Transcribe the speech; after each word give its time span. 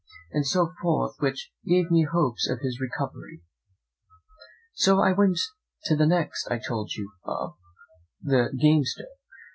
and 0.31 0.47
so 0.47 0.73
forth; 0.81 1.13
which 1.19 1.51
gave 1.63 1.91
me 1.91 2.07
hopes 2.11 2.49
of 2.49 2.61
his 2.61 2.81
recovery. 2.81 3.43
So 4.73 4.99
I 4.99 5.11
went 5.13 5.37
to 5.83 5.95
the 5.95 6.07
next 6.07 6.47
I 6.49 6.57
told 6.57 6.93
you 6.95 7.11
of, 7.23 7.53
the 8.19 8.49
gamester. 8.59 9.05